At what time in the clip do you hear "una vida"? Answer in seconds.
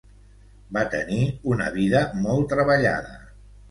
1.53-2.05